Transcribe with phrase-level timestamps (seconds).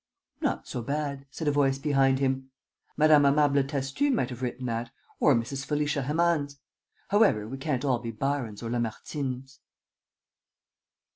[0.41, 2.49] ]"Not so bad," said a voice behind him.
[2.97, 3.13] "Mme.
[3.23, 4.89] Amable Tastu might have written that,
[5.19, 5.63] or Mrs.
[5.63, 6.57] Felicia Hemans.
[7.09, 9.59] However, we can't all be Byrons or Lamartines!"